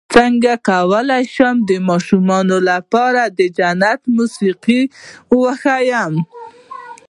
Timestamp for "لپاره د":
2.71-3.39